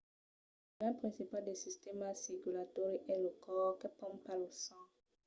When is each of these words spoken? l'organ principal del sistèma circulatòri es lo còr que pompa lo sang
l'organ 0.77 0.93
principal 1.01 1.41
del 1.47 1.57
sistèma 1.65 2.07
circulatòri 2.23 2.97
es 3.13 3.19
lo 3.25 3.31
còr 3.45 3.69
que 3.81 3.89
pompa 3.99 4.33
lo 4.41 4.49
sang 4.65 4.87